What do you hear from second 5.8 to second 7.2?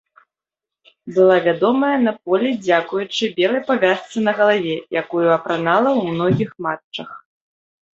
ў многіх матчах.